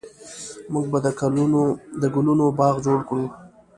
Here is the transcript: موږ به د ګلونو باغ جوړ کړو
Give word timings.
موږ 0.73 0.85
به 0.91 0.99
د 2.01 2.03
ګلونو 2.13 2.45
باغ 2.59 2.75
جوړ 2.85 2.99
کړو 3.07 3.25